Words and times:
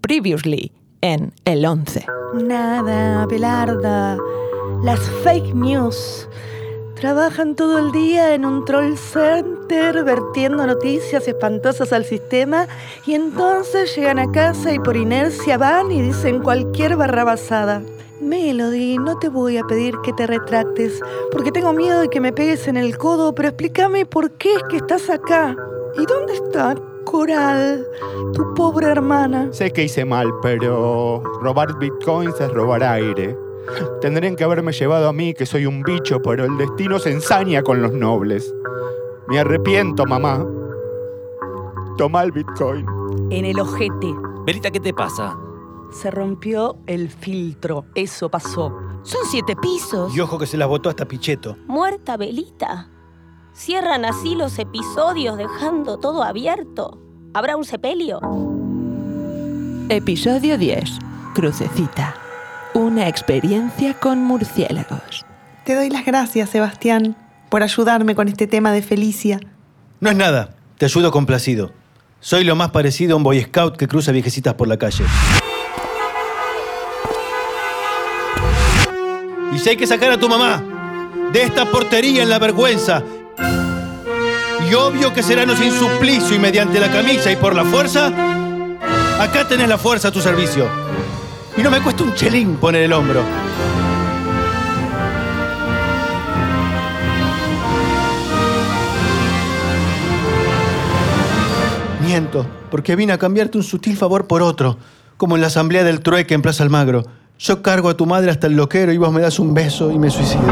Previously 0.00 0.72
en 1.02 1.32
El 1.44 1.64
11. 1.64 2.06
Nada, 2.34 3.26
Belarda. 3.26 4.16
Las 4.82 5.00
fake 5.22 5.54
news. 5.54 6.28
Trabajan 6.94 7.54
todo 7.54 7.78
el 7.78 7.92
día 7.92 8.34
en 8.34 8.44
un 8.44 8.64
troll 8.64 8.96
center 8.96 10.02
vertiendo 10.04 10.66
noticias 10.66 11.28
espantosas 11.28 11.92
al 11.92 12.04
sistema 12.04 12.66
y 13.06 13.14
entonces 13.14 13.94
llegan 13.94 14.18
a 14.18 14.30
casa 14.32 14.72
y 14.72 14.78
por 14.78 14.96
inercia 14.96 15.58
van 15.58 15.90
y 15.92 16.02
dicen 16.02 16.40
cualquier 16.40 16.96
barrabasada. 16.96 17.82
Melody, 18.20 18.98
no 18.98 19.18
te 19.18 19.28
voy 19.28 19.56
a 19.56 19.64
pedir 19.64 19.94
que 20.02 20.12
te 20.12 20.26
retractes 20.26 21.00
porque 21.32 21.52
tengo 21.52 21.72
miedo 21.72 22.00
de 22.00 22.08
que 22.08 22.20
me 22.20 22.32
pegues 22.32 22.68
en 22.68 22.76
el 22.76 22.98
codo, 22.98 23.34
pero 23.34 23.48
explícame 23.48 24.06
por 24.06 24.32
qué 24.32 24.54
es 24.56 24.62
que 24.64 24.76
estás 24.78 25.08
acá. 25.08 25.56
¿Y 25.96 26.06
dónde 26.06 26.34
está 26.34 26.74
Coral, 27.10 27.84
tu 28.32 28.54
pobre 28.54 28.86
hermana? 28.86 29.48
Sé 29.52 29.72
que 29.72 29.82
hice 29.82 30.04
mal, 30.04 30.32
pero 30.40 31.20
robar 31.42 31.76
bitcoins 31.76 32.40
es 32.40 32.52
robar 32.52 32.84
aire. 32.84 33.36
Tendrían 34.00 34.36
que 34.36 34.44
haberme 34.44 34.70
llevado 34.70 35.08
a 35.08 35.12
mí, 35.12 35.34
que 35.34 35.44
soy 35.44 35.66
un 35.66 35.82
bicho, 35.82 36.22
pero 36.22 36.44
el 36.44 36.56
destino 36.56 37.00
se 37.00 37.10
ensaña 37.10 37.62
con 37.62 37.82
los 37.82 37.92
nobles. 37.92 38.54
Me 39.26 39.40
arrepiento, 39.40 40.06
mamá. 40.06 40.46
Toma 41.98 42.22
el 42.22 42.30
bitcoin. 42.30 42.86
En 43.30 43.44
el 43.44 43.58
ojete. 43.58 44.14
Belita, 44.46 44.70
¿qué 44.70 44.78
te 44.78 44.94
pasa? 44.94 45.36
Se 45.90 46.12
rompió 46.12 46.76
el 46.86 47.10
filtro. 47.10 47.86
Eso 47.96 48.28
pasó. 48.28 48.72
Son 49.02 49.24
siete 49.26 49.56
pisos. 49.56 50.14
Y 50.16 50.20
ojo 50.20 50.38
que 50.38 50.46
se 50.46 50.56
las 50.56 50.68
botó 50.68 50.88
hasta 50.88 51.06
Pichetto. 51.06 51.56
Muerta 51.66 52.16
Belita. 52.16 52.88
Cierran 53.52 54.04
así 54.04 54.34
los 54.36 54.58
episodios 54.58 55.36
dejando 55.36 55.98
todo 55.98 56.22
abierto. 56.22 56.98
¿Habrá 57.34 57.56
un 57.56 57.64
sepelio? 57.64 58.20
Episodio 59.88 60.56
10. 60.56 60.98
Crucecita. 61.34 62.14
Una 62.74 63.08
experiencia 63.08 63.94
con 63.94 64.22
murciélagos. 64.22 65.26
Te 65.64 65.74
doy 65.74 65.90
las 65.90 66.06
gracias, 66.06 66.50
Sebastián, 66.50 67.16
por 67.48 67.62
ayudarme 67.62 68.14
con 68.14 68.28
este 68.28 68.46
tema 68.46 68.72
de 68.72 68.82
Felicia. 68.82 69.40
No 69.98 70.10
es 70.10 70.16
nada, 70.16 70.54
te 70.78 70.86
ayudo 70.86 71.10
complacido. 71.10 71.72
Soy 72.20 72.44
lo 72.44 72.54
más 72.54 72.70
parecido 72.70 73.14
a 73.14 73.16
un 73.16 73.24
Boy 73.24 73.42
Scout 73.42 73.76
que 73.76 73.88
cruza 73.88 74.12
viejecitas 74.12 74.54
por 74.54 74.68
la 74.68 74.76
calle. 74.76 75.04
Y 79.52 79.58
si 79.58 79.70
hay 79.70 79.76
que 79.76 79.86
sacar 79.86 80.12
a 80.12 80.18
tu 80.18 80.28
mamá 80.28 80.62
de 81.32 81.42
esta 81.42 81.66
portería 81.66 82.22
en 82.22 82.28
la 82.28 82.38
vergüenza, 82.38 83.02
y 84.70 84.74
obvio 84.74 85.12
que 85.12 85.22
será 85.22 85.44
no 85.44 85.56
sin 85.56 85.72
suplicio 85.72 86.36
y 86.36 86.38
mediante 86.38 86.78
la 86.78 86.92
camisa 86.92 87.32
y 87.32 87.36
por 87.36 87.56
la 87.56 87.64
fuerza, 87.64 88.06
acá 89.18 89.48
tenés 89.48 89.68
la 89.68 89.78
fuerza 89.78 90.08
a 90.08 90.12
tu 90.12 90.20
servicio. 90.20 90.68
Y 91.56 91.62
no 91.62 91.70
me 91.70 91.80
cuesta 91.80 92.04
un 92.04 92.14
chelín 92.14 92.56
poner 92.56 92.82
el 92.82 92.92
hombro. 92.92 93.22
Miento, 102.04 102.46
porque 102.70 102.94
vine 102.94 103.12
a 103.12 103.18
cambiarte 103.18 103.58
un 103.58 103.64
sutil 103.64 103.96
favor 103.96 104.26
por 104.26 104.42
otro, 104.42 104.78
como 105.16 105.34
en 105.34 105.40
la 105.40 105.48
asamblea 105.48 105.82
del 105.82 106.00
trueque 106.00 106.34
en 106.34 106.42
Plaza 106.42 106.62
Almagro. 106.62 107.04
Yo 107.38 107.62
cargo 107.62 107.88
a 107.88 107.96
tu 107.96 108.06
madre 108.06 108.30
hasta 108.30 108.46
el 108.46 108.54
loquero 108.54 108.92
y 108.92 108.98
vos 108.98 109.12
me 109.12 109.20
das 109.20 109.38
un 109.40 109.52
beso 109.52 109.90
y 109.90 109.98
me 109.98 110.10
suicido. 110.10 110.44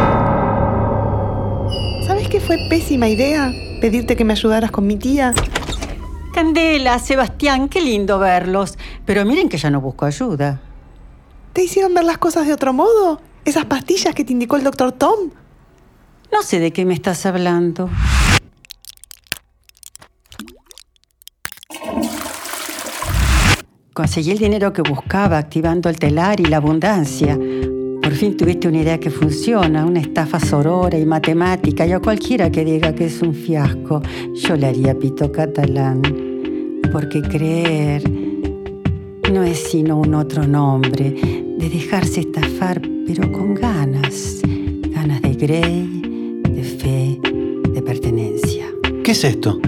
¿Sabes 2.06 2.28
qué 2.28 2.40
fue 2.40 2.58
pésima 2.68 3.08
idea? 3.08 3.52
Pedirte 3.80 4.16
que 4.16 4.24
me 4.24 4.32
ayudaras 4.32 4.70
con 4.72 4.86
mi 4.86 4.96
tía. 4.96 5.32
Candela, 6.34 6.98
Sebastián, 6.98 7.68
qué 7.68 7.80
lindo 7.80 8.18
verlos. 8.18 8.76
Pero 9.04 9.24
miren 9.24 9.48
que 9.48 9.56
ya 9.56 9.70
no 9.70 9.80
busco 9.80 10.04
ayuda. 10.04 10.60
¿Te 11.52 11.62
hicieron 11.62 11.94
ver 11.94 12.04
las 12.04 12.18
cosas 12.18 12.46
de 12.46 12.52
otro 12.52 12.72
modo? 12.72 13.20
¿Esas 13.44 13.66
pastillas 13.66 14.14
que 14.14 14.24
te 14.24 14.32
indicó 14.32 14.56
el 14.56 14.64
doctor 14.64 14.92
Tom? 14.92 15.30
No 16.32 16.42
sé 16.42 16.58
de 16.58 16.72
qué 16.72 16.84
me 16.84 16.94
estás 16.94 17.24
hablando. 17.24 17.88
Conseguí 23.94 24.30
el 24.32 24.38
dinero 24.38 24.72
que 24.72 24.82
buscaba 24.82 25.38
activando 25.38 25.88
el 25.88 25.98
telar 25.98 26.40
y 26.40 26.44
la 26.44 26.58
abundancia. 26.58 27.38
Por 28.08 28.16
fin 28.16 28.38
tuviste 28.38 28.66
una 28.66 28.78
idea 28.78 28.98
que 28.98 29.10
funciona, 29.10 29.84
una 29.84 30.00
estafa 30.00 30.40
sorora 30.40 30.98
y 30.98 31.04
matemática, 31.04 31.86
y 31.86 31.92
a 31.92 32.00
cualquiera 32.00 32.50
que 32.50 32.64
diga 32.64 32.94
que 32.94 33.04
es 33.04 33.20
un 33.20 33.34
fiasco, 33.34 34.00
yo 34.34 34.56
le 34.56 34.66
haría 34.66 34.98
pito 34.98 35.30
catalán. 35.30 36.00
Porque 36.90 37.20
creer 37.20 38.02
no 39.30 39.42
es 39.42 39.58
sino 39.58 39.98
un 39.98 40.14
otro 40.14 40.46
nombre 40.46 41.10
de 41.58 41.68
dejarse 41.68 42.20
estafar, 42.20 42.80
pero 43.06 43.30
con 43.30 43.54
ganas. 43.54 44.40
Ganas 44.88 45.20
de 45.20 45.34
Grey, 45.34 46.40
de 46.48 46.64
fe, 46.64 47.20
de 47.74 47.82
pertenencia. 47.82 48.68
¿Qué 49.04 49.12
es 49.12 49.22
esto? 49.22 49.60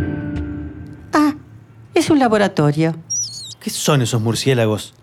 Ah, 1.12 1.34
es 1.92 2.08
un 2.08 2.18
laboratorio. 2.18 2.94
¿Qué 3.62 3.68
son 3.68 4.00
esos 4.00 4.22
murciélagos? 4.22 4.94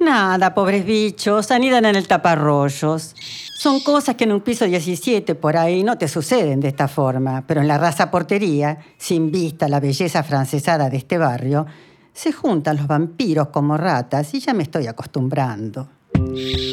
Nada, 0.00 0.54
pobres 0.54 0.84
bichos, 0.84 1.50
anidan 1.50 1.84
en 1.84 1.96
el 1.96 2.06
taparrollos. 2.06 3.16
Son 3.58 3.80
cosas 3.80 4.14
que 4.14 4.24
en 4.24 4.32
un 4.32 4.40
piso 4.40 4.64
17 4.64 5.34
por 5.34 5.56
ahí 5.56 5.82
no 5.82 5.98
te 5.98 6.06
suceden 6.06 6.60
de 6.60 6.68
esta 6.68 6.86
forma, 6.86 7.44
pero 7.46 7.60
en 7.60 7.66
la 7.66 7.78
raza 7.78 8.08
portería, 8.08 8.78
sin 8.96 9.32
vista 9.32 9.66
a 9.66 9.68
la 9.68 9.80
belleza 9.80 10.22
francesada 10.22 10.88
de 10.88 10.98
este 10.98 11.18
barrio, 11.18 11.66
se 12.12 12.32
juntan 12.32 12.76
los 12.76 12.86
vampiros 12.86 13.48
como 13.48 13.76
ratas 13.76 14.32
y 14.34 14.40
ya 14.40 14.54
me 14.54 14.62
estoy 14.62 14.86
acostumbrando. 14.86 15.88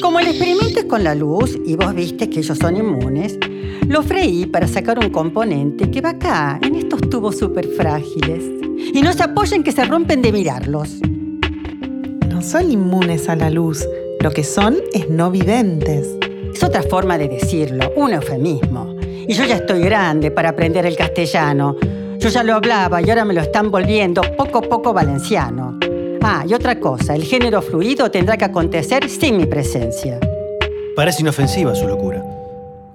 Como 0.01 0.19
el 0.19 0.27
experimento 0.27 0.79
es 0.79 0.85
con 0.85 1.03
la 1.03 1.15
luz 1.15 1.57
y 1.65 1.75
vos 1.75 1.95
viste 1.95 2.29
que 2.29 2.39
ellos 2.39 2.57
son 2.57 2.77
inmunes, 2.77 3.39
lo 3.87 4.03
freí 4.03 4.45
para 4.45 4.67
sacar 4.67 4.99
un 4.99 5.09
componente 5.09 5.89
que 5.89 6.01
va 6.01 6.11
acá, 6.11 6.59
en 6.61 6.75
estos 6.75 7.01
tubos 7.09 7.37
súper 7.37 7.67
frágiles. 7.69 8.43
Y 8.93 9.01
no 9.01 9.13
se 9.13 9.23
apoyen 9.23 9.63
que 9.63 9.71
se 9.71 9.85
rompen 9.85 10.21
de 10.21 10.31
mirarlos. 10.31 10.99
Son 12.45 12.72
inmunes 12.72 13.28
a 13.28 13.35
la 13.35 13.50
luz. 13.50 13.88
Lo 14.19 14.29
que 14.29 14.44
son 14.44 14.78
es 14.94 15.09
no 15.09 15.31
videntes. 15.31 16.07
Es 16.53 16.63
otra 16.63 16.83
forma 16.83 17.17
de 17.17 17.28
decirlo, 17.28 17.91
un 17.95 18.13
eufemismo. 18.13 18.95
Y 19.01 19.33
yo 19.33 19.45
ya 19.45 19.56
estoy 19.56 19.81
grande 19.81 20.29
para 20.29 20.50
aprender 20.50 20.85
el 20.85 20.95
castellano. 20.95 21.75
Yo 22.19 22.29
ya 22.29 22.44
lo 22.44 22.53
hablaba 22.53 23.01
y 23.01 23.09
ahora 23.09 23.25
me 23.25 23.34
lo 23.34 23.41
están 23.41 23.72
volviendo 23.72 24.22
poco 24.38 24.59
a 24.59 24.61
poco 24.61 24.94
valenciano. 24.94 25.79
Ah, 26.22 26.45
y 26.47 26.53
otra 26.53 26.79
cosa, 26.79 27.16
el 27.16 27.23
género 27.23 27.63
fluido 27.63 28.11
tendrá 28.11 28.38
que 28.38 28.45
acontecer 28.45 29.09
sin 29.09 29.38
mi 29.38 29.47
presencia. 29.47 30.19
Parece 30.95 31.23
inofensiva 31.23 31.73
su 31.73 31.88
locura. 31.88 32.23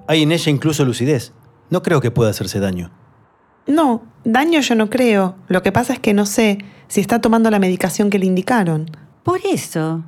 Hay 0.07 0.23
en 0.23 0.31
ella 0.31 0.49
incluso 0.49 0.85
lucidez. 0.85 1.33
No 1.69 1.83
creo 1.83 1.99
que 1.99 2.09
pueda 2.09 2.29
hacerse 2.29 2.61
daño. 2.61 2.89
No, 3.67 4.01
daño 4.23 4.61
yo 4.61 4.75
no 4.75 4.89
creo. 4.89 5.35
Lo 5.49 5.61
que 5.61 5.73
pasa 5.73 5.91
es 5.91 5.99
que 5.99 6.13
no 6.13 6.25
sé 6.25 6.59
si 6.87 7.01
está 7.01 7.19
tomando 7.19 7.51
la 7.51 7.59
medicación 7.59 8.09
que 8.09 8.17
le 8.17 8.27
indicaron. 8.27 8.89
Por 9.23 9.39
eso, 9.45 10.03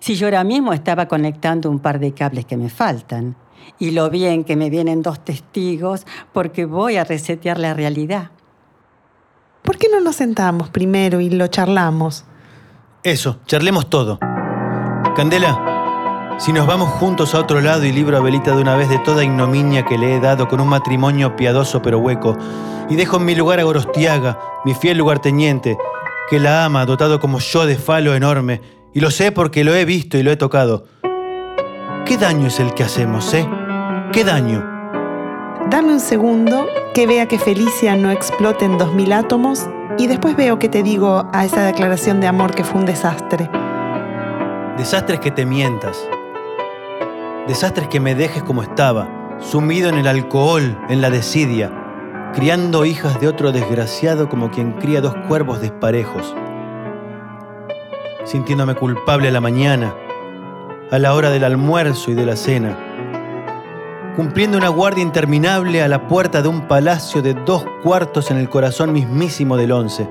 si 0.00 0.14
yo 0.14 0.26
ahora 0.26 0.44
mismo 0.44 0.72
estaba 0.72 1.06
conectando 1.06 1.70
un 1.70 1.78
par 1.78 1.98
de 1.98 2.12
cables 2.12 2.44
que 2.44 2.56
me 2.56 2.68
faltan, 2.68 3.36
y 3.78 3.92
lo 3.92 4.10
bien 4.10 4.44
que 4.44 4.56
me 4.56 4.70
vienen 4.70 5.02
dos 5.02 5.24
testigos 5.24 6.06
porque 6.32 6.64
voy 6.66 6.96
a 6.96 7.04
resetear 7.04 7.58
la 7.58 7.74
realidad. 7.74 8.30
¿Por 9.62 9.78
qué 9.78 9.88
no 9.90 10.00
nos 10.00 10.16
sentamos 10.16 10.68
primero 10.70 11.20
y 11.20 11.30
lo 11.30 11.46
charlamos? 11.46 12.24
Eso, 13.02 13.38
charlemos 13.46 13.88
todo. 13.88 14.18
Candela, 15.16 16.36
si 16.38 16.52
nos 16.52 16.66
vamos 16.66 16.90
juntos 16.90 17.34
a 17.34 17.40
otro 17.40 17.60
lado 17.60 17.84
y 17.84 17.92
libro 17.92 18.16
a 18.16 18.20
Belita 18.20 18.54
de 18.54 18.62
una 18.62 18.76
vez 18.76 18.88
de 18.88 18.98
toda 18.98 19.24
ignominia 19.24 19.84
que 19.84 19.98
le 19.98 20.16
he 20.16 20.20
dado 20.20 20.48
con 20.48 20.60
un 20.60 20.68
matrimonio 20.68 21.36
piadoso 21.36 21.82
pero 21.82 21.98
hueco, 21.98 22.36
y 22.88 22.96
dejo 22.96 23.18
en 23.18 23.24
mi 23.24 23.34
lugar 23.34 23.60
a 23.60 23.64
Gorostiaga, 23.64 24.38
mi 24.64 24.74
fiel 24.74 24.98
lugarteniente, 24.98 25.78
que 26.30 26.38
la 26.38 26.64
ama, 26.64 26.86
dotado 26.86 27.18
como 27.18 27.40
yo 27.40 27.66
de 27.66 27.74
falo 27.74 28.14
enorme, 28.14 28.60
y 28.94 29.00
lo 29.00 29.10
sé 29.10 29.32
porque 29.32 29.64
lo 29.64 29.74
he 29.74 29.84
visto 29.84 30.16
y 30.16 30.22
lo 30.22 30.30
he 30.30 30.36
tocado. 30.36 30.84
¿Qué 32.06 32.16
daño 32.16 32.46
es 32.46 32.60
el 32.60 32.72
que 32.72 32.84
hacemos, 32.84 33.34
eh? 33.34 33.48
¿Qué 34.12 34.22
daño? 34.22 34.64
Dame 35.68 35.92
un 35.92 35.98
segundo 35.98 36.68
que 36.94 37.08
vea 37.08 37.26
que 37.26 37.40
Felicia 37.40 37.96
no 37.96 38.12
explote 38.12 38.64
en 38.64 38.78
dos 38.78 38.94
mil 38.94 39.12
átomos 39.12 39.68
y 39.98 40.06
después 40.06 40.36
veo 40.36 40.60
que 40.60 40.68
te 40.68 40.84
digo 40.84 41.28
a 41.32 41.44
esa 41.44 41.64
declaración 41.64 42.20
de 42.20 42.28
amor 42.28 42.54
que 42.54 42.62
fue 42.62 42.80
un 42.80 42.86
desastre. 42.86 43.50
Desastres 44.78 45.18
que 45.18 45.32
te 45.32 45.44
mientas. 45.44 45.98
Desastres 47.48 47.88
que 47.88 47.98
me 47.98 48.14
dejes 48.14 48.44
como 48.44 48.62
estaba, 48.62 49.36
sumido 49.40 49.88
en 49.88 49.96
el 49.96 50.06
alcohol, 50.06 50.78
en 50.88 51.00
la 51.00 51.10
desidia, 51.10 51.72
criando 52.32 52.84
hijas 52.84 53.20
de 53.20 53.28
otro 53.28 53.52
desgraciado 53.52 54.28
como 54.28 54.50
quien 54.50 54.72
cría 54.72 55.00
dos 55.00 55.14
cuervos 55.26 55.60
desparejos. 55.60 56.34
Sintiéndome 58.24 58.74
culpable 58.74 59.28
a 59.28 59.32
la 59.32 59.40
mañana, 59.40 59.94
a 60.90 60.98
la 60.98 61.14
hora 61.14 61.30
del 61.30 61.44
almuerzo 61.44 62.10
y 62.10 62.14
de 62.14 62.26
la 62.26 62.36
cena, 62.36 62.78
cumpliendo 64.14 64.58
una 64.58 64.68
guardia 64.68 65.02
interminable 65.02 65.82
a 65.82 65.88
la 65.88 66.06
puerta 66.06 66.42
de 66.42 66.48
un 66.48 66.68
palacio 66.68 67.22
de 67.22 67.34
dos 67.34 67.64
cuartos 67.82 68.30
en 68.30 68.36
el 68.36 68.48
corazón 68.48 68.92
mismísimo 68.92 69.56
del 69.56 69.72
once. 69.72 70.08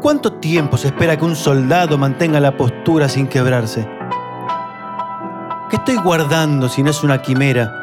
¿Cuánto 0.00 0.32
tiempo 0.34 0.76
se 0.76 0.88
espera 0.88 1.16
que 1.16 1.24
un 1.24 1.36
soldado 1.36 1.98
mantenga 1.98 2.40
la 2.40 2.56
postura 2.56 3.08
sin 3.08 3.28
quebrarse? 3.28 3.86
¿Qué 5.68 5.76
estoy 5.76 5.96
guardando 5.96 6.68
si 6.68 6.82
no 6.82 6.90
es 6.90 7.04
una 7.04 7.22
quimera? 7.22 7.79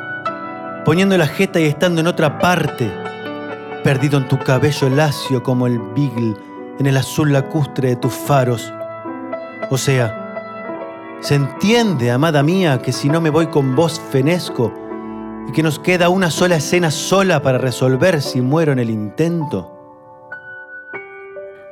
Poniendo 0.88 1.18
la 1.18 1.28
jeta 1.28 1.60
y 1.60 1.66
estando 1.66 2.00
en 2.00 2.08
otra 2.08 2.40
parte, 2.40 2.90
perdido 3.84 4.18
en 4.20 4.30
tu 4.30 4.40
cabello 4.40 4.90
lacio 4.90 5.44
como 5.44 5.68
el 5.68 5.80
beagle 5.80 6.34
en 6.80 6.86
el 6.86 6.96
azul 6.96 7.34
lacustre 7.34 7.90
de 7.90 7.96
tus 7.98 8.14
faros. 8.14 8.72
O 9.70 9.78
sea, 9.78 11.18
¿se 11.20 11.36
entiende, 11.36 12.10
amada 12.10 12.42
mía, 12.42 12.82
que 12.82 12.94
si 12.94 13.10
no 13.10 13.20
me 13.20 13.30
voy 13.30 13.48
con 13.48 13.76
vos 13.76 14.00
fenezco 14.00 14.74
y 15.50 15.52
que 15.52 15.62
nos 15.62 15.78
queda 15.78 16.08
una 16.08 16.32
sola 16.32 16.56
escena 16.56 16.90
sola 16.90 17.42
para 17.42 17.58
resolver 17.58 18.22
si 18.22 18.40
muero 18.40 18.72
en 18.72 18.80
el 18.80 18.90
intento? 18.90 19.70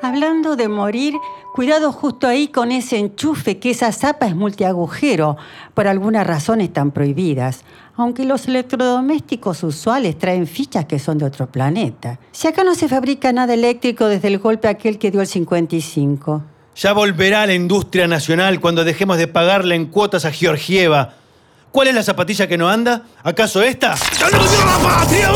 Hablando 0.02 0.58
de 0.58 0.68
morir, 0.68 1.14
cuidado 1.56 1.94
justo 1.94 2.28
ahí 2.28 2.50
con 2.50 2.70
ese 2.70 2.98
enchufe 2.98 3.60
que 3.60 3.70
esa 3.70 3.94
zapa 3.94 4.28
es 4.28 4.36
multiagujero. 4.36 5.38
Por 5.74 5.88
algunas 5.88 6.28
razones 6.28 6.68
están 6.68 6.92
prohibidas. 6.92 7.62
Aunque 7.96 8.26
los 8.26 8.50
electrodomésticos 8.50 9.64
usuales 9.64 10.20
traen 10.20 10.48
fichas 10.48 10.84
que 10.84 11.00
son 11.00 11.18
de 11.18 11.24
otro 11.24 11.48
planeta. 11.48 12.20
Si 12.34 12.50
acá 12.50 12.66
no 12.66 12.76
se 12.76 12.90
fabrica 12.90 13.32
nada 13.32 13.54
eléctrico 13.54 14.08
desde 14.08 14.28
el 14.28 14.40
golpe 14.40 14.68
aquel 14.68 15.00
que 15.00 15.12
dio 15.12 15.22
el 15.22 15.28
55. 15.28 16.44
Ya 16.76 16.92
volverá 16.92 17.48
la 17.48 17.54
industria 17.54 18.06
nacional 18.06 18.60
cuando 18.60 18.84
dejemos 18.84 19.18
de 19.18 19.30
pagarle 19.30 19.76
en 19.76 19.86
cuotas 19.86 20.26
a 20.26 20.32
Georgieva. 20.32 21.14
¿Cuál 21.72 21.88
es 21.88 21.96
la 21.96 22.04
zapatilla 22.04 22.48
que 22.48 22.58
no 22.58 22.68
anda? 22.68 23.04
¿Acaso 23.24 23.62
esta? 23.62 23.96
¡Ya 24.20 24.30
no 24.30 24.44
dio 24.44 24.66
la 24.66 24.78
patria! 24.90 25.30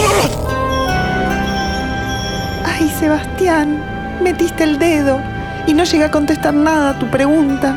Ay, 2.65 2.91
Sebastián, 2.99 3.81
metiste 4.21 4.65
el 4.65 4.77
dedo 4.77 5.38
y 5.69 5.73
no 5.75 5.83
llegué 5.83 6.05
a 6.05 6.09
contestar 6.09 6.51
nada 6.51 6.89
a 6.89 6.99
tu 6.99 7.05
pregunta. 7.11 7.75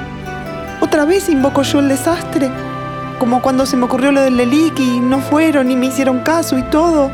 ¿Otra 0.81 1.05
vez 1.05 1.29
invoco 1.29 1.61
yo 1.61 1.81
el 1.81 1.91
desastre? 1.91 2.51
Como 3.19 3.43
cuando 3.43 3.67
se 3.67 3.77
me 3.77 3.85
ocurrió 3.85 4.11
lo 4.13 4.23
del 4.23 4.39
Lelic 4.39 4.81
y 4.81 4.99
no 4.99 5.19
fueron 5.19 5.71
y 5.71 5.77
me 5.77 5.87
hicieron 5.87 6.21
caso 6.21 6.57
y 6.57 6.63
todo. 6.63 7.11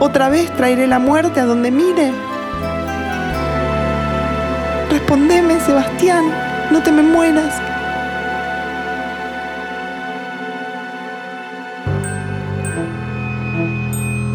¿Otra 0.00 0.28
vez 0.28 0.50
traeré 0.56 0.88
la 0.88 0.98
muerte 0.98 1.38
a 1.38 1.44
donde 1.44 1.70
mire? 1.70 2.10
Respondeme, 4.90 5.60
Sebastián, 5.60 6.24
no 6.72 6.82
te 6.82 6.90
me 6.90 7.02
mueras. 7.02 7.54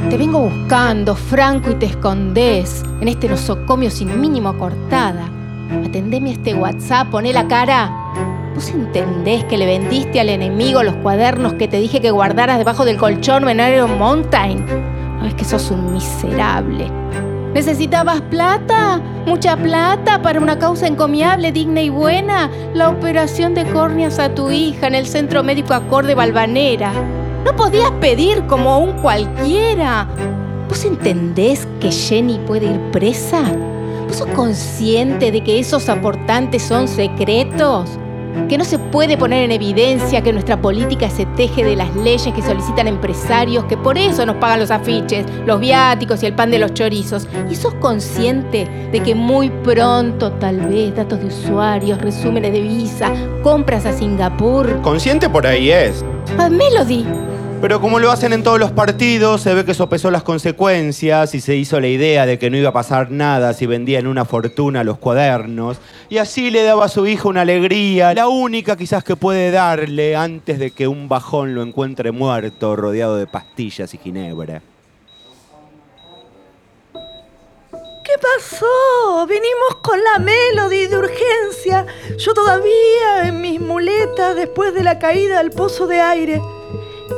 Te 0.09 0.17
vengo 0.17 0.39
buscando, 0.39 1.15
Franco, 1.15 1.71
y 1.71 1.75
te 1.75 1.87
escondés 1.87 2.81
en 3.01 3.09
este 3.09 3.27
nosocomio 3.27 3.91
sin 3.91 4.21
mínimo 4.21 4.57
cortada. 4.57 5.34
Atendeme 5.85 6.29
a 6.29 6.33
este 6.33 6.53
WhatsApp, 6.53 7.09
poné 7.09 7.33
la 7.33 7.47
cara. 7.47 7.91
¿Vos 8.53 8.69
entendés 8.69 9.43
que 9.45 9.57
le 9.57 9.65
vendiste 9.65 10.19
al 10.19 10.29
enemigo 10.29 10.81
los 10.83 10.95
cuadernos 10.95 11.53
que 11.53 11.67
te 11.67 11.77
dije 11.77 11.99
que 11.99 12.11
guardaras 12.11 12.57
debajo 12.57 12.85
del 12.85 12.97
colchón 12.97 13.49
en 13.49 13.59
Iron 13.59 13.97
Mountain? 13.99 14.65
No, 15.19 15.25
es 15.25 15.33
que 15.33 15.43
sos 15.43 15.71
un 15.71 15.91
miserable. 15.93 16.89
¿Necesitabas 17.53 18.21
plata? 18.21 19.01
¿Mucha 19.25 19.57
plata 19.57 20.21
para 20.21 20.39
una 20.39 20.59
causa 20.59 20.87
encomiable, 20.87 21.51
digna 21.51 21.81
y 21.81 21.89
buena? 21.89 22.49
La 22.73 22.89
operación 22.89 23.53
de 23.53 23.65
córneas 23.65 24.19
a 24.19 24.33
tu 24.33 24.51
hija 24.51 24.87
en 24.87 24.95
el 24.95 25.07
Centro 25.07 25.43
Médico 25.43 25.73
Acorde 25.73 26.15
Balvanera. 26.15 26.91
No 27.45 27.55
podías 27.55 27.91
pedir 28.01 28.45
como 28.47 28.79
un 28.79 28.93
cualquiera. 29.01 30.07
¿Vos 30.67 30.83
entendés 30.83 31.67
que 31.79 31.91
Jenny 31.91 32.39
puede 32.45 32.65
ir 32.65 32.79
presa? 32.91 33.43
¿Vos 34.07 34.17
sos 34.17 34.27
consciente 34.29 35.31
de 35.31 35.43
que 35.43 35.59
esos 35.59 35.89
aportantes 35.89 36.63
son 36.63 36.87
secretos? 36.87 37.99
que 38.49 38.57
no 38.57 38.65
se 38.65 38.77
puede 38.77 39.17
poner 39.17 39.43
en 39.43 39.51
evidencia 39.51 40.21
que 40.21 40.31
nuestra 40.31 40.61
política 40.61 41.09
se 41.09 41.25
teje 41.25 41.63
de 41.63 41.75
las 41.75 41.95
leyes 41.95 42.33
que 42.33 42.41
solicitan 42.41 42.87
empresarios, 42.87 43.65
que 43.65 43.77
por 43.77 43.97
eso 43.97 44.25
nos 44.25 44.35
pagan 44.35 44.59
los 44.59 44.71
afiches, 44.71 45.25
los 45.45 45.59
viáticos 45.59 46.21
y 46.21 46.27
el 46.27 46.35
pan 46.35 46.51
de 46.51 46.59
los 46.59 46.73
chorizos. 46.73 47.27
¿Y 47.49 47.55
sos 47.55 47.73
consciente 47.75 48.89
de 48.91 48.99
que 48.99 49.15
muy 49.15 49.49
pronto, 49.49 50.31
tal 50.33 50.59
vez, 50.67 50.95
datos 50.95 51.19
de 51.19 51.27
usuarios, 51.27 51.99
resúmenes 52.01 52.51
de 52.51 52.61
visa, 52.61 53.11
compras 53.41 53.85
a 53.85 53.93
Singapur? 53.93 54.81
Consciente 54.81 55.29
por 55.29 55.47
ahí 55.47 55.71
es. 55.71 56.03
A 56.37 56.49
Melody. 56.49 57.05
Pero 57.65 57.81
como 57.81 57.97
lo 57.97 58.11
hacen 58.11 58.31
en 58.31 58.43
todos 58.43 58.59
los 58.59 58.71
partidos, 58.71 59.41
se 59.41 59.55
ve 59.55 59.65
que 59.65 59.73
sopesó 59.73 60.11
las 60.11 60.21
consecuencias 60.21 61.33
y 61.33 61.41
se 61.41 61.55
hizo 61.55 61.79
la 61.79 61.87
idea 61.87 62.27
de 62.27 62.37
que 62.37 62.51
no 62.51 62.57
iba 62.57 62.69
a 62.69 62.73
pasar 62.73 63.09
nada 63.09 63.55
si 63.55 63.65
vendían 63.65 64.05
una 64.05 64.23
fortuna 64.23 64.83
los 64.83 64.99
cuadernos. 64.99 65.77
Y 66.07 66.19
así 66.19 66.51
le 66.51 66.61
daba 66.61 66.85
a 66.85 66.89
su 66.89 67.07
hijo 67.07 67.27
una 67.27 67.41
alegría, 67.41 68.13
la 68.13 68.27
única 68.27 68.77
quizás 68.77 69.03
que 69.03 69.15
puede 69.15 69.49
darle 69.49 70.15
antes 70.15 70.59
de 70.59 70.69
que 70.69 70.87
un 70.87 71.09
bajón 71.09 71.55
lo 71.55 71.63
encuentre 71.63 72.11
muerto, 72.11 72.75
rodeado 72.75 73.17
de 73.17 73.25
pastillas 73.25 73.91
y 73.95 73.97
ginebra. 73.97 74.61
¿Qué 76.93 78.13
pasó? 78.21 79.25
Vinimos 79.27 79.77
con 79.81 79.99
la 80.03 80.19
melody 80.19 80.85
de 80.85 80.97
urgencia. 80.99 81.87
Yo 82.19 82.35
todavía 82.35 83.23
en 83.27 83.41
mis 83.41 83.59
muletas 83.59 84.35
después 84.35 84.71
de 84.75 84.83
la 84.83 84.99
caída 84.99 85.39
al 85.39 85.49
pozo 85.49 85.87
de 85.87 85.99
aire. 85.99 86.39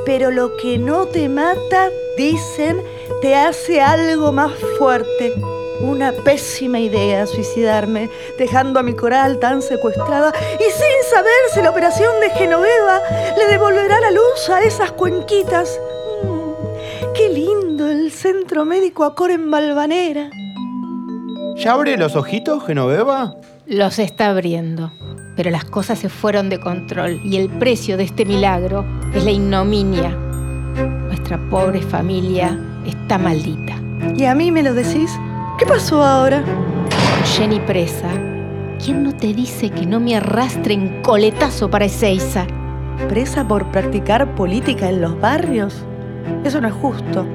Pero 0.06 0.32
lo 0.32 0.56
que 0.58 0.78
no 0.78 1.06
te 1.08 1.30
mata, 1.30 1.90
dicen, 2.18 2.82
te 3.22 3.36
hace 3.36 3.82
algo 3.82 4.32
más 4.32 4.52
fuerte. 4.78 5.34
Una 5.82 6.12
pésima 6.12 6.80
idea 6.80 7.28
suicidarme, 7.28 8.10
dejando 8.38 8.80
a 8.80 8.84
mi 8.84 8.96
coral 8.96 9.40
tan 9.40 9.62
secuestrada 9.62 10.34
y 10.60 10.64
sin 10.64 11.12
saber 11.12 11.34
si 11.54 11.62
la 11.62 11.70
operación 11.70 12.20
de 12.20 12.32
Genoveva 12.32 13.00
le 13.38 13.46
devolverá 13.46 14.00
la 14.02 14.12
luz 14.12 14.50
a 14.50 14.64
esas 14.64 14.92
cuenquitas. 14.92 15.80
Mm, 16.24 17.14
qué 17.14 17.30
lindo 17.30 17.88
el 17.88 18.12
centro 18.12 18.66
médico 18.66 19.04
Acor 19.04 19.30
en 19.30 19.52
Balvanera. 19.52 20.32
¿Ya 21.58 21.74
abre 21.74 21.98
los 21.98 22.16
ojitos, 22.16 22.64
Genoveva? 22.68 23.34
Los 23.66 23.98
está 23.98 24.30
abriendo. 24.30 24.92
Pero 25.36 25.50
las 25.50 25.66
cosas 25.66 25.98
se 25.98 26.08
fueron 26.08 26.50
de 26.50 26.60
control 26.60 27.20
y 27.24 27.38
el 27.38 27.50
precio 27.50 27.98
de 27.98 28.04
este 28.04 28.26
milagro 28.26 28.86
es 29.16 29.24
la 29.24 29.32
ignominia. 29.32 30.10
Nuestra 31.08 31.40
pobre 31.50 31.82
familia 31.82 32.56
está 32.86 33.18
maldita. 33.18 33.74
¿Y 34.16 34.26
a 34.26 34.36
mí 34.36 34.52
me 34.52 34.62
lo 34.62 34.76
decís? 34.76 35.12
¿Qué 35.58 35.66
pasó 35.66 36.04
ahora? 36.04 36.44
Con 36.44 37.26
Jenny 37.26 37.60
presa, 37.62 38.10
¿quién 38.84 39.02
no 39.02 39.16
te 39.16 39.34
dice 39.34 39.72
que 39.72 39.88
no 39.88 40.00
me 40.00 40.16
arrastren 40.16 41.02
coletazo 41.02 41.72
para 41.72 41.86
Ezeiza? 41.86 42.46
¿Presa 43.10 43.48
por 43.48 43.72
practicar 43.72 44.36
política 44.36 44.90
en 44.90 45.02
los 45.02 45.20
barrios? 45.20 45.84
Eso 46.44 46.62
no 46.62 46.68
es 46.68 46.74
justo. 46.76 47.26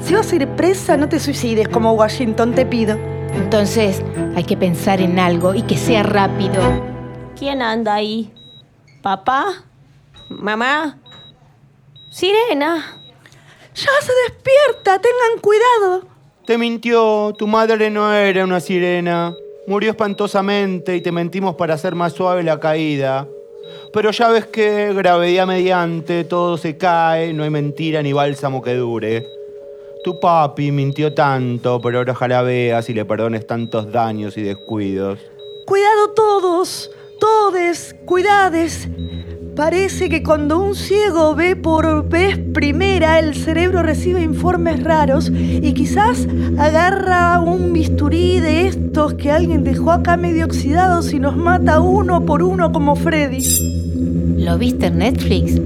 Si 0.00 0.14
vas 0.14 0.32
a 0.32 0.36
ir 0.36 0.48
presa, 0.48 0.96
no 0.96 1.10
te 1.10 1.20
suicides 1.20 1.68
como 1.68 1.92
Washington, 1.92 2.54
te 2.54 2.64
pido. 2.64 3.15
Entonces 3.36 4.02
hay 4.34 4.44
que 4.44 4.56
pensar 4.56 5.00
en 5.00 5.18
algo 5.18 5.54
y 5.54 5.62
que 5.62 5.76
sea 5.76 6.02
rápido. 6.02 6.62
¿Quién 7.38 7.62
anda 7.62 7.94
ahí? 7.94 8.32
¿Papá? 9.02 9.64
¿Mamá? 10.28 10.98
¿Sirena? 12.10 13.00
¡Ya 13.74 13.90
se 14.00 14.12
despierta! 14.26 15.00
¡Tengan 15.00 15.40
cuidado! 15.40 16.06
Te 16.46 16.58
mintió, 16.58 17.34
tu 17.36 17.46
madre 17.46 17.90
no 17.90 18.12
era 18.12 18.44
una 18.44 18.58
sirena. 18.60 19.34
Murió 19.66 19.90
espantosamente 19.90 20.96
y 20.96 21.00
te 21.00 21.12
mentimos 21.12 21.56
para 21.56 21.74
hacer 21.74 21.94
más 21.94 22.14
suave 22.14 22.42
la 22.42 22.58
caída. 22.58 23.28
Pero 23.92 24.10
ya 24.12 24.28
ves 24.28 24.46
que, 24.46 24.92
gravedad 24.94 25.46
mediante, 25.46 26.24
todo 26.24 26.56
se 26.56 26.76
cae, 26.76 27.32
no 27.32 27.42
hay 27.42 27.50
mentira 27.50 28.02
ni 28.02 28.12
bálsamo 28.12 28.62
que 28.62 28.74
dure. 28.74 29.35
Tu 30.06 30.20
papi 30.20 30.70
mintió 30.70 31.12
tanto, 31.14 31.80
pero 31.80 31.98
ahora 31.98 32.12
ojalá 32.12 32.40
veas 32.42 32.88
y 32.88 32.94
le 32.94 33.04
perdones 33.04 33.44
tantos 33.44 33.90
daños 33.90 34.36
y 34.38 34.42
descuidos. 34.42 35.18
Cuidado 35.66 36.10
todos, 36.14 36.92
todes, 37.18 37.96
cuidades. 38.04 38.88
Parece 39.56 40.08
que 40.08 40.22
cuando 40.22 40.60
un 40.60 40.76
ciego 40.76 41.34
ve 41.34 41.56
por 41.56 42.08
vez 42.08 42.38
primera, 42.54 43.18
el 43.18 43.34
cerebro 43.34 43.82
recibe 43.82 44.22
informes 44.22 44.80
raros 44.84 45.28
y 45.28 45.74
quizás 45.74 46.28
agarra 46.56 47.40
un 47.40 47.72
bisturí 47.72 48.38
de 48.38 48.68
estos 48.68 49.14
que 49.14 49.32
alguien 49.32 49.64
dejó 49.64 49.90
acá 49.90 50.16
medio 50.16 50.44
oxidados 50.44 51.12
y 51.12 51.18
nos 51.18 51.36
mata 51.36 51.80
uno 51.80 52.24
por 52.24 52.44
uno 52.44 52.70
como 52.70 52.94
Freddy. 52.94 53.42
¿Lo 54.36 54.56
viste 54.56 54.86
en 54.86 54.98
Netflix? 54.98 55.60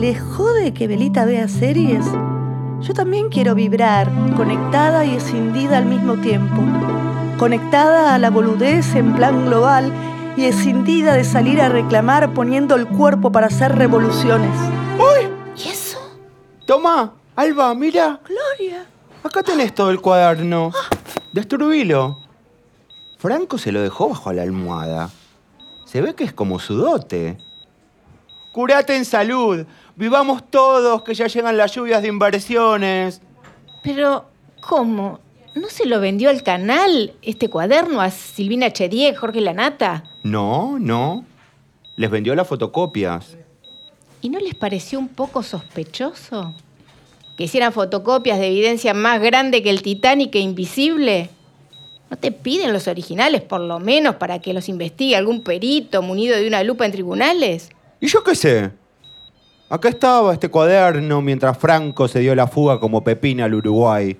¿Le 0.00 0.16
jode 0.16 0.74
que 0.74 0.88
Belita 0.88 1.24
vea 1.24 1.46
series? 1.46 2.04
Yo 2.82 2.94
también 2.94 3.28
quiero 3.28 3.54
vibrar, 3.54 4.10
conectada 4.36 5.04
y 5.04 5.14
escindida 5.14 5.78
al 5.78 5.84
mismo 5.84 6.16
tiempo. 6.16 6.60
Conectada 7.38 8.12
a 8.12 8.18
la 8.18 8.28
boludez 8.28 8.96
en 8.96 9.14
plan 9.14 9.46
global 9.46 9.92
y 10.36 10.46
escindida 10.46 11.14
de 11.14 11.22
salir 11.22 11.60
a 11.60 11.68
reclamar 11.68 12.34
poniendo 12.34 12.74
el 12.74 12.88
cuerpo 12.88 13.30
para 13.30 13.46
hacer 13.46 13.76
revoluciones. 13.76 14.50
¡Uy! 14.98 15.28
¿Y 15.56 15.68
eso? 15.68 15.98
Toma, 16.66 17.12
Alba, 17.36 17.72
mira. 17.76 18.20
Gloria. 18.26 18.84
Acá 19.22 19.44
tenés 19.44 19.72
todo 19.72 19.90
el 19.90 20.00
cuaderno. 20.00 20.72
Destruílo. 21.32 22.18
Franco 23.16 23.58
se 23.58 23.70
lo 23.70 23.80
dejó 23.80 24.08
bajo 24.08 24.32
la 24.32 24.42
almohada. 24.42 25.08
Se 25.84 26.00
ve 26.00 26.16
que 26.16 26.24
es 26.24 26.32
como 26.32 26.58
su 26.58 26.74
dote. 26.74 27.38
Curate 28.52 28.96
en 28.96 29.04
salud. 29.04 29.64
Vivamos 29.96 30.48
todos, 30.50 31.02
que 31.02 31.14
ya 31.14 31.26
llegan 31.26 31.56
las 31.56 31.74
lluvias 31.74 32.02
de 32.02 32.08
inversiones. 32.08 33.20
Pero, 33.82 34.26
¿cómo? 34.60 35.20
¿No 35.54 35.68
se 35.68 35.84
lo 35.84 36.00
vendió 36.00 36.30
al 36.30 36.42
canal 36.42 37.12
este 37.20 37.50
cuaderno 37.50 38.00
a 38.00 38.10
Silvina 38.10 38.72
Chediek, 38.72 39.16
Jorge 39.16 39.42
Lanata? 39.42 40.04
No, 40.22 40.78
no. 40.78 41.26
Les 41.96 42.10
vendió 42.10 42.34
las 42.34 42.48
fotocopias. 42.48 43.36
¿Y 44.22 44.30
no 44.30 44.38
les 44.38 44.54
pareció 44.54 44.98
un 44.98 45.08
poco 45.08 45.42
sospechoso? 45.42 46.54
¿Que 47.36 47.44
hicieran 47.44 47.72
fotocopias 47.72 48.38
de 48.38 48.46
evidencia 48.46 48.94
más 48.94 49.20
grande 49.20 49.62
que 49.62 49.70
el 49.70 49.82
Titanic 49.82 50.34
e 50.36 50.38
invisible? 50.38 51.28
¿No 52.08 52.16
te 52.16 52.32
piden 52.32 52.72
los 52.72 52.88
originales, 52.88 53.42
por 53.42 53.60
lo 53.60 53.78
menos, 53.78 54.16
para 54.16 54.38
que 54.38 54.54
los 54.54 54.68
investigue 54.68 55.16
algún 55.16 55.42
perito 55.42 56.00
munido 56.00 56.36
de 56.36 56.46
una 56.46 56.62
lupa 56.62 56.86
en 56.86 56.92
tribunales? 56.92 57.70
¿Y 58.00 58.06
yo 58.06 58.22
qué 58.22 58.34
sé? 58.34 58.70
Acá 59.72 59.88
estaba 59.88 60.34
este 60.34 60.50
cuaderno 60.50 61.22
mientras 61.22 61.56
Franco 61.56 62.06
se 62.06 62.18
dio 62.18 62.34
la 62.34 62.46
fuga 62.46 62.78
como 62.78 63.02
Pepina 63.02 63.46
al 63.46 63.54
Uruguay. 63.54 64.18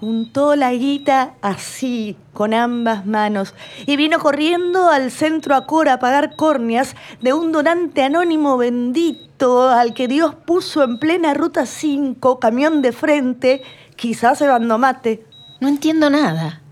Juntó 0.00 0.56
la 0.56 0.72
guita 0.72 1.34
así, 1.42 2.16
con 2.32 2.52
ambas 2.52 3.06
manos, 3.06 3.54
y 3.86 3.94
vino 3.94 4.18
corriendo 4.18 4.90
al 4.90 5.12
centro 5.12 5.54
Acora 5.54 5.92
a 5.92 5.98
pagar 6.00 6.34
córneas 6.34 6.96
de 7.20 7.32
un 7.32 7.52
donante 7.52 8.02
anónimo 8.02 8.56
bendito 8.56 9.68
al 9.68 9.94
que 9.94 10.08
Dios 10.08 10.34
puso 10.34 10.82
en 10.82 10.98
plena 10.98 11.34
ruta 11.34 11.64
5, 11.64 12.40
camión 12.40 12.82
de 12.82 12.90
frente, 12.90 13.62
quizás 13.94 14.40
llevando 14.40 14.76
mate. 14.76 15.24
No 15.60 15.68
entiendo 15.68 16.10
nada. 16.10 16.62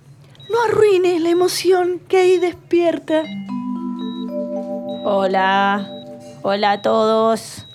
No 0.51 0.61
arruines 0.65 1.21
la 1.23 1.31
emoción 1.31 2.01
que 2.09 2.17
ahí 2.17 2.39
despierta. 2.39 3.23
Hola, 5.05 6.00
hola 6.43 6.73
a 6.73 6.83
todos. 6.83 7.67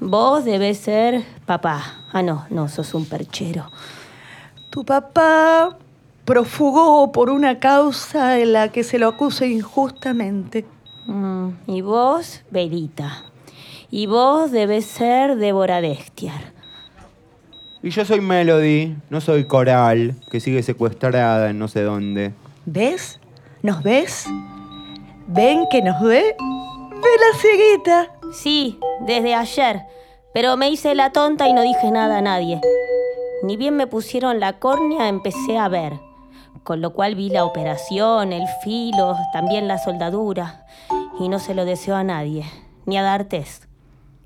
Vos 0.00 0.44
debes 0.44 0.78
ser 0.78 1.24
papá. 1.46 2.04
Ah, 2.12 2.22
no, 2.22 2.46
no, 2.50 2.68
sos 2.68 2.94
un 2.94 3.04
perchero. 3.04 3.70
Tu 4.70 4.84
papá 4.84 5.76
profugó 6.24 7.12
por 7.12 7.30
una 7.30 7.58
causa 7.58 8.38
en 8.38 8.52
la 8.52 8.68
que 8.68 8.84
se 8.84 8.98
lo 8.98 9.08
acusa 9.08 9.46
injustamente. 9.46 10.64
Mm, 11.06 11.50
y 11.66 11.82
vos, 11.82 12.42
Belita. 12.50 13.24
Y 13.90 14.06
vos 14.06 14.50
debes 14.50 14.86
ser 14.86 15.36
Débora 15.36 15.80
Destiar. 15.80 16.52
Y 17.82 17.90
yo 17.90 18.04
soy 18.04 18.20
Melody, 18.20 18.94
no 19.08 19.20
soy 19.20 19.44
Coral, 19.44 20.14
que 20.30 20.40
sigue 20.40 20.62
secuestrada 20.62 21.50
en 21.50 21.58
no 21.58 21.66
sé 21.66 21.82
dónde. 21.82 22.32
¿Ves? 22.66 23.18
¿Nos 23.62 23.82
ves? 23.82 24.26
¿Ven 25.26 25.64
que 25.70 25.82
nos 25.82 26.00
ve? 26.02 26.36
¡Ve 27.02 27.08
la 27.18 27.38
cieguita! 27.38 28.12
Sí, 28.32 28.78
desde 29.00 29.34
ayer. 29.34 29.86
Pero 30.34 30.56
me 30.56 30.68
hice 30.68 30.94
la 30.94 31.10
tonta 31.10 31.48
y 31.48 31.52
no 31.52 31.62
dije 31.62 31.90
nada 31.90 32.18
a 32.18 32.22
nadie. 32.22 32.60
Ni 33.42 33.56
bien 33.56 33.74
me 33.74 33.86
pusieron 33.86 34.38
la 34.38 34.58
córnea, 34.58 35.08
empecé 35.08 35.56
a 35.56 35.68
ver. 35.68 35.94
Con 36.62 36.82
lo 36.82 36.92
cual 36.92 37.14
vi 37.14 37.30
la 37.30 37.44
operación, 37.44 38.32
el 38.32 38.46
filo, 38.62 39.16
también 39.32 39.66
la 39.66 39.78
soldadura. 39.78 40.66
Y 41.18 41.28
no 41.28 41.38
se 41.38 41.54
lo 41.54 41.64
deseo 41.64 41.96
a 41.96 42.04
nadie, 42.04 42.44
ni 42.84 42.98
a 42.98 43.02
D'Artes. 43.02 43.66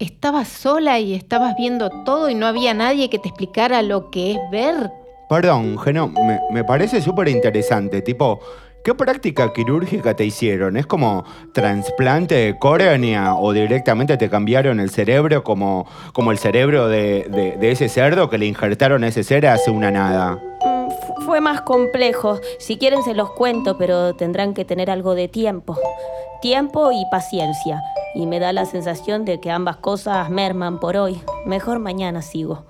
¿Estabas 0.01 0.49
sola 0.49 0.99
y 0.99 1.15
estabas 1.15 1.55
viendo 1.57 1.91
todo 2.05 2.29
y 2.29 2.35
no 2.35 2.47
había 2.47 2.75
nadie 2.75 3.09
que 3.09 3.21
te 3.21 3.29
explicara 3.29 3.83
lo 3.83 4.11
que 4.11 4.33
es 4.33 4.39
ver? 4.51 4.91
Perdón, 5.29 5.79
Geno, 5.79 6.09
me, 6.09 6.41
me 6.51 6.65
parece 6.65 7.01
súper 7.01 7.29
interesante. 7.29 8.03
Tipo, 8.03 8.41
¿qué 8.85 8.95
práctica 8.95 9.53
quirúrgica 9.53 10.15
te 10.15 10.25
hicieron? 10.25 10.77
¿Es 10.77 10.87
como 10.87 11.25
trasplante 11.53 12.35
de 12.35 12.59
córnea 12.59 13.35
o 13.35 13.53
directamente 13.53 14.17
te 14.17 14.29
cambiaron 14.31 14.79
el 14.79 14.91
cerebro 14.91 15.43
como, 15.43 15.87
como 16.13 16.31
el 16.31 16.39
cerebro 16.39 16.89
de, 16.89 17.27
de- 17.31 17.57
de 17.57 17.71
ese 17.73 17.89
cerdo 17.89 18.29
que 18.31 18.39
le 18.39 18.47
injertaron 18.47 19.03
a 19.03 19.09
ese 19.09 19.25
ser 19.25 19.47
hace 19.47 19.71
una 19.71 19.91
nada? 19.91 20.39
Mm, 20.65 20.91
fu- 20.91 21.23
Fue 21.25 21.41
más 21.41 21.63
complejo. 21.63 22.39
Si 22.59 22.77
quieren 22.77 23.03
se 23.03 23.15
los 23.15 23.31
cuento, 23.33 23.77
pero 23.79 24.15
tendrán 24.15 24.53
que 24.55 24.65
tener 24.65 24.91
algo 24.91 25.15
de 25.15 25.29
tiempo. 25.29 25.77
Tiempo 26.43 26.93
y 26.93 27.03
paciencia. 27.11 27.81
Y 28.15 28.27
me 28.27 28.39
da 28.39 28.53
la 28.53 28.67
sensación 28.67 29.25
de 29.25 29.41
que 29.41 29.51
ambas 29.51 29.79
cosas 29.79 30.29
merman 30.31 30.79
por 30.79 30.97
hoy. 30.97 31.21
Mejor 31.47 31.79
mañana 31.79 32.21
sigo. 32.23 32.65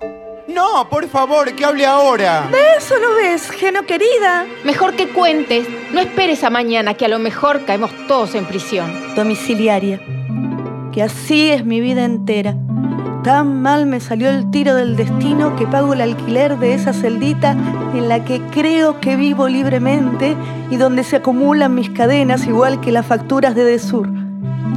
No, 0.54 0.88
por 0.88 1.08
favor, 1.08 1.52
que 1.56 1.64
hable 1.64 1.84
ahora. 1.84 2.48
Eso 2.78 2.94
no 3.00 3.16
ves, 3.16 3.50
Geno 3.50 3.86
querida. 3.86 4.46
Mejor 4.64 4.94
que 4.94 5.08
cuentes. 5.08 5.66
No 5.92 6.00
esperes 6.00 6.44
a 6.44 6.50
mañana, 6.50 6.94
que 6.94 7.06
a 7.06 7.08
lo 7.08 7.18
mejor 7.18 7.64
caemos 7.64 7.90
todos 8.06 8.36
en 8.36 8.46
prisión. 8.46 9.16
Domiciliaria. 9.16 10.00
Que 10.92 11.02
así 11.02 11.50
es 11.50 11.64
mi 11.64 11.80
vida 11.80 12.04
entera. 12.04 12.54
Tan 13.24 13.62
mal 13.62 13.86
me 13.86 13.98
salió 13.98 14.30
el 14.30 14.50
tiro 14.52 14.76
del 14.76 14.94
destino 14.94 15.56
que 15.56 15.66
pago 15.66 15.92
el 15.92 16.02
alquiler 16.02 16.56
de 16.58 16.74
esa 16.74 16.92
celdita 16.92 17.52
en 17.92 18.08
la 18.08 18.24
que 18.24 18.40
creo 18.52 19.00
que 19.00 19.16
vivo 19.16 19.48
libremente 19.48 20.36
y 20.70 20.76
donde 20.76 21.02
se 21.02 21.16
acumulan 21.16 21.74
mis 21.74 21.90
cadenas 21.90 22.46
igual 22.46 22.80
que 22.80 22.92
las 22.92 23.06
facturas 23.06 23.56
de 23.56 23.64
Desur. 23.64 24.08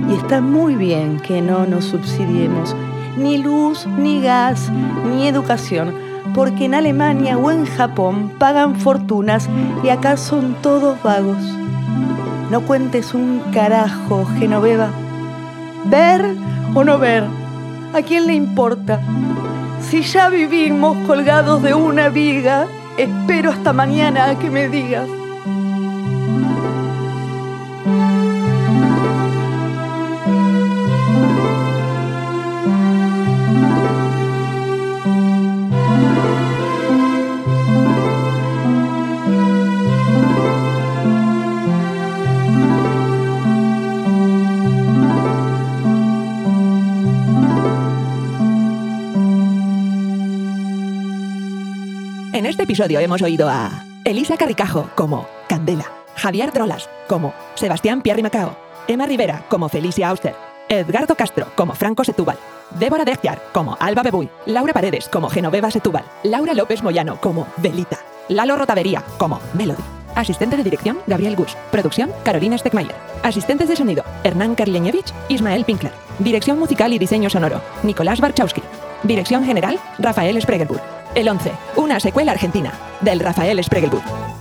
Y 0.09 0.15
está 0.15 0.41
muy 0.41 0.75
bien 0.75 1.19
que 1.19 1.41
no 1.41 1.67
nos 1.67 1.85
subsidiemos 1.85 2.75
ni 3.17 3.37
luz, 3.37 3.87
ni 3.87 4.21
gas, 4.21 4.71
ni 5.05 5.27
educación, 5.27 5.93
porque 6.33 6.65
en 6.65 6.75
Alemania 6.75 7.37
o 7.37 7.51
en 7.51 7.65
Japón 7.65 8.31
pagan 8.37 8.75
fortunas 8.75 9.49
y 9.83 9.89
acá 9.89 10.17
son 10.17 10.55
todos 10.61 11.01
vagos. 11.03 11.41
No 12.51 12.61
cuentes 12.61 13.13
un 13.13 13.41
carajo, 13.51 14.25
Genoveva. 14.37 14.89
¿Ver 15.85 16.35
o 16.73 16.83
no 16.83 16.97
ver? 16.99 17.25
¿A 17.93 18.01
quién 18.01 18.27
le 18.27 18.33
importa? 18.33 19.01
Si 19.81 20.01
ya 20.01 20.29
vivimos 20.29 20.97
colgados 21.07 21.61
de 21.63 21.73
una 21.73 22.09
viga, 22.09 22.67
espero 22.97 23.51
hasta 23.51 23.73
mañana 23.73 24.29
a 24.29 24.39
que 24.39 24.49
me 24.49 24.69
digas. 24.69 25.07
Episodio 52.77 52.99
hemos 52.99 53.23
oído 53.23 53.49
a 53.49 53.71
Elisa 54.05 54.37
Carricajo 54.37 54.87
como 54.93 55.25
Candela, 55.49 55.85
Javier 56.15 56.53
Drolas 56.53 56.87
como 57.07 57.33
Sebastián 57.55 58.03
Pierri 58.03 58.21
Macao, 58.21 58.55
Emma 58.87 59.07
Rivera 59.07 59.43
como 59.49 59.67
Felicia 59.67 60.09
Auster, 60.09 60.35
Edgardo 60.69 61.15
Castro 61.15 61.47
como 61.55 61.73
Franco 61.73 62.03
Setúbal, 62.03 62.37
Débora 62.79 63.03
Dechtiar 63.03 63.41
como 63.51 63.75
Alba 63.79 64.03
Bebuy, 64.03 64.29
Laura 64.45 64.73
Paredes 64.73 65.09
como 65.09 65.27
Genoveva 65.27 65.71
Setúbal, 65.71 66.03
Laura 66.23 66.53
López 66.53 66.83
Moyano 66.83 67.19
como 67.19 67.47
Belita, 67.57 67.97
Lalo 68.29 68.55
Rotavería 68.55 69.03
como 69.17 69.41
Melody. 69.55 69.81
Asistente 70.13 70.55
de 70.55 70.63
dirección, 70.63 70.99
Gabriel 71.07 71.35
Gus. 71.35 71.57
Producción, 71.71 72.11
Carolina 72.23 72.59
Steckmayer. 72.59 72.95
Asistentes 73.23 73.69
de 73.69 73.75
sonido, 73.75 74.03
Hernán 74.23 74.53
Karleñevich, 74.53 75.13
Ismael 75.29 75.65
Pinkler. 75.65 75.93
Dirección 76.19 76.59
musical 76.59 76.93
y 76.93 76.99
diseño 76.99 77.31
sonoro, 77.31 77.59
Nicolás 77.81 78.21
Barchowski. 78.21 78.61
Dirección 79.01 79.43
general, 79.45 79.79
Rafael 79.97 80.39
Spregelburg. 80.39 80.96
El 81.15 81.27
11, 81.29 81.51
una 81.77 81.99
secuela 81.99 82.31
argentina, 82.31 82.71
del 83.01 83.19
Rafael 83.19 83.63
Spregelburg. 83.63 84.36